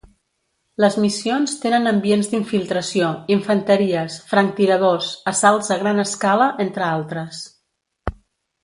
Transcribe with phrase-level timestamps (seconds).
[0.83, 7.47] Les missions tenen ambients d'infiltració, infanteries, franctiradors, assalts a gran escala, entre altres.